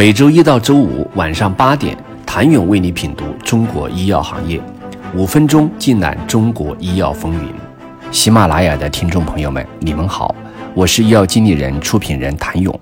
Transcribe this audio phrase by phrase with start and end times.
[0.00, 4.58] 每周一到周五晚上八点，谭勇为你品读中国医药行业，
[5.14, 7.52] 五分钟尽览中国医药风云。
[8.10, 10.34] 喜马拉雅的听众朋友们，你们好，
[10.72, 12.80] 我是医药经理人、出品人谭勇。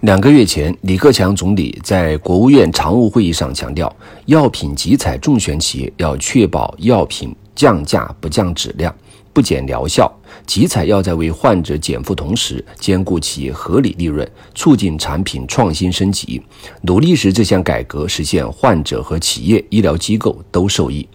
[0.00, 3.94] 两个月前，李克强总理在国务院常务会议上强调，
[4.24, 8.90] 药品集采重选企业要确保药品降价不降质量。
[9.38, 10.12] 不减疗效，
[10.48, 16.42] 集采要在为患者减负同时，兼顾企业合理利润，促进产品创新升级，
[16.82, 21.06] 努力使这项改革实现患者和企业、医疗机构都受益。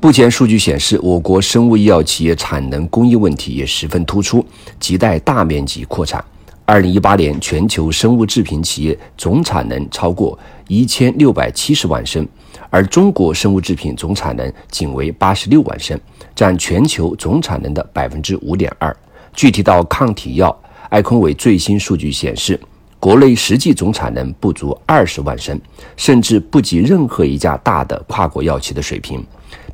[0.00, 4.42] 目前数据显示，我国生物医药企业产能供应问题也十分突出，
[4.80, 6.24] 亟待大面积扩产。
[6.64, 12.26] 二零一八年，全球生物制品企业总产能超过一千六百七十万升。
[12.70, 15.98] 而中国生物制品总产能仅为八十六万升，
[16.34, 18.96] 占全球总产能的百分之五点二。
[19.34, 20.56] 具体到抗体药，
[20.88, 22.58] 艾康伟最新数据显示，
[22.98, 25.60] 国内实际总产能不足二十万升，
[25.96, 29.24] 甚至不及任何一家大的跨国药企的水平。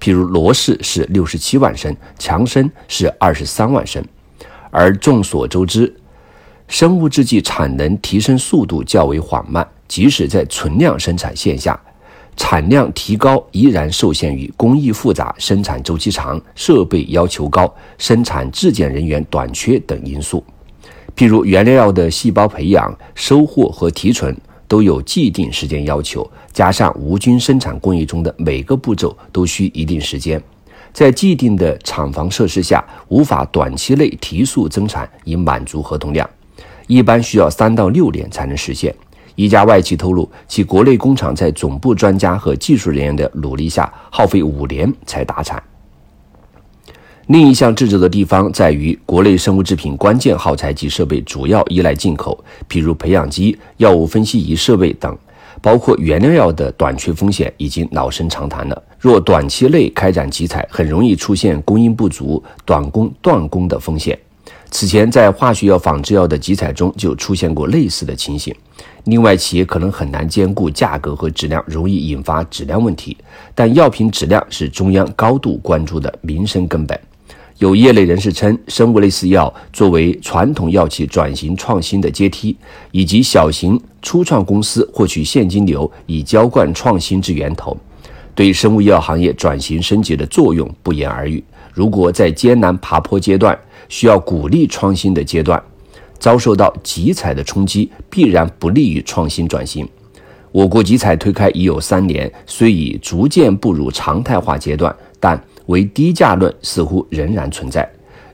[0.01, 4.03] 譬如罗氏是六十七万升，强生是二十三万升。
[4.70, 5.95] 而众所周知，
[6.69, 11.79] 生物制剂产能提升速度较为缓慢，即使在存量生产线下。
[12.37, 20.45] 产量提高依然受限于工艺复杂、生产周期长、设备要求高、生产质检人员短缺等因素。
[21.17, 24.37] 譬如原料药的细胞培养、收获和提纯
[24.69, 30.41] 都有既定时间要求，加上无菌生产工艺中的每个步骤都需一定时间，
[30.92, 36.29] 在既定的厂房设施下，无法短期内提速增产以满足合同量，
[36.87, 38.95] 一般需要三到六年才能实现。
[39.37, 45.62] 一家外企透露，其国内工厂在总部专家和技术人员的努力下，耗费五年才达产。
[47.29, 55.17] 另一项掣肘的地方在于，国内生物制品关键耗材及设备主要依赖进口，譬如培养基、药物分析仪设备等，
[55.61, 58.83] 包括原料药的短缺风险已经老生常谈了。
[58.98, 64.18] 若短期内开展集采，很容易出现供应不足、短工断供的风险。
[64.71, 68.55] 此前，在化学药、仿制药的集采中就出现过类似的情形。
[69.05, 73.17] 另外，企业可能很难兼顾价格和质量，容易引发质量问题。
[73.55, 76.99] 但药品质量是中央高度关注的民生根本。
[77.59, 82.55] 有业内人士称，生物类似药作为传统药企转型创新的阶梯，
[82.91, 87.75] 以及小型初创公司获取现金流以浇灌创新之源头，
[88.35, 91.43] 对生物医药行业转型升级的作用不言而喻。
[91.73, 95.63] 如果在艰难爬坡阶段，需要鼓励创新的阶段，
[96.19, 99.89] 遭受到集采的冲击，必然不利于创新转型。
[100.52, 107.86] 我国集采推开已有三年，虽已逐渐步入常态化阶段，但为低价论似乎仍然存在。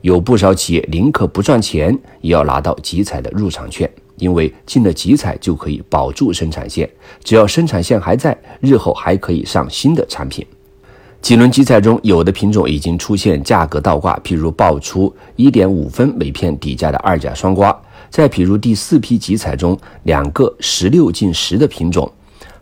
[0.02, 6.88] 有不少企业宁可不赚钱，也要拿到集采的入场券，因为进了集采就可以保住生产线，
[7.24, 10.46] 只要生产线还在，日后还可以上新的产品。
[11.22, 17.72] 几轮集采中，有的品种已经出现价格倒挂，譬如爆出一点五分每片底价的二甲双胍；
[18.10, 22.10] 再譬如第四批集采中，两个十六进十的品种，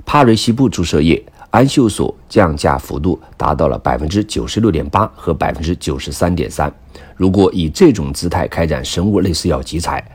[0.05, 6.71] 帕瑞西布注射液、安秀索降价幅度达到了百分之九十六点八和百分之九十三点三。
[7.17, 10.07] 如果以这种姿态开展生物类似药集采，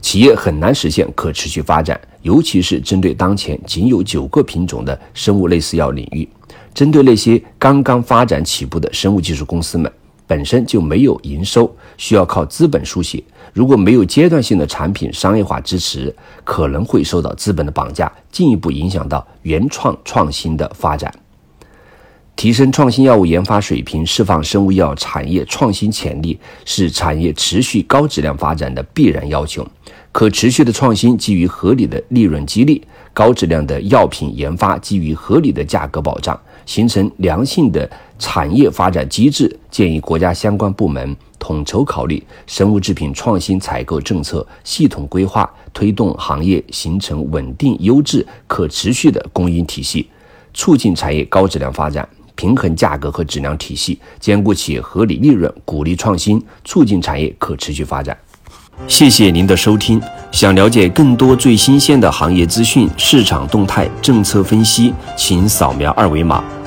[0.00, 6.28] 企业很难实现可持续发展，尤其是针对当前仅有九个品种的生物类似药领域。
[6.74, 9.90] 针对那些刚刚发展起步的生物技术公司们，
[10.26, 13.22] 本身就没有营收，需要靠资本输血。
[13.52, 16.14] 如果没有阶段性的产品商业化支持，
[16.44, 21.12] 可能会受到资本的绑架，进一步影响到原创创新的发展。
[22.36, 29.66] 提升创新药物研发水平，释放生物药产业创新潜力，是产业持续高质量发展的必然要求。
[30.12, 32.80] 可持续的创新基于合理的利润激励，
[33.12, 36.38] 高质量的药品研发基于合理的价格保障。
[36.68, 50.06] 形成良性的产业发展机制，建议国家相关部门统筹考虑生物制品创新采购政策，系统规划推动行业形成稳定、优质、可持续的供应体系，
[50.52, 58.14] 促进产业高质量发展，平衡价格和质量体系，兼顾企业合理利润，鼓励创新，促进产业可持续发展。
[58.86, 60.00] 谢谢您的收听。
[60.30, 66.44] 想了解更多最新鲜的行业资讯、市场动态、政策分析，请扫描二维码。